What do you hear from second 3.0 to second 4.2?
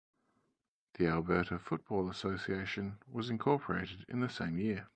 was incorporated in